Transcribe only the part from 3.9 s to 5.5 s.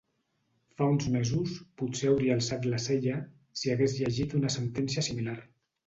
llegit una sentència similar.